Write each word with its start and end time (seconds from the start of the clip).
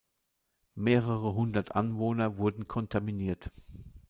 Mehrere 0.73 1.35
hundert 1.35 1.75
Anwohner 1.75 2.39
wurden 2.39 2.67
kontaminiert. 2.67 3.51